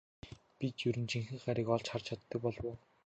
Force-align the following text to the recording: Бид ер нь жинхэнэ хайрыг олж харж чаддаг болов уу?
Бид 0.57 0.77
ер 0.87 0.97
нь 1.01 1.09
жинхэнэ 1.11 1.39
хайрыг 1.43 1.67
олж 1.75 1.87
харж 1.89 2.05
чаддаг 2.07 2.39
болов 2.43 2.63
уу? 2.69 2.75